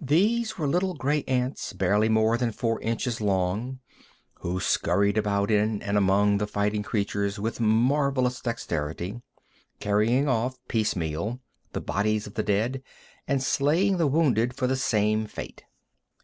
These 0.00 0.58
were 0.58 0.66
little 0.66 0.94
gray 0.94 1.22
ants 1.28 1.72
barely 1.74 2.08
more 2.08 2.36
than 2.36 2.50
four 2.50 2.80
inches 2.80 3.20
long, 3.20 3.78
who 4.40 4.58
scurried 4.58 5.16
about 5.16 5.48
in 5.48 5.80
and 5.80 5.96
among 5.96 6.38
the 6.38 6.46
fighting 6.48 6.82
creatures 6.82 7.38
with 7.38 7.60
marvelous 7.60 8.40
dexterity, 8.40 9.22
carrying 9.78 10.26
off, 10.28 10.58
piece 10.66 10.96
meal, 10.96 11.38
the 11.72 11.80
bodies 11.80 12.26
of 12.26 12.34
the 12.34 12.42
dead, 12.42 12.82
and 13.28 13.44
slaying 13.44 13.96
the 13.96 14.08
wounded 14.08 14.54
for 14.56 14.66
the 14.66 14.74
same 14.74 15.24
fate. 15.24 15.62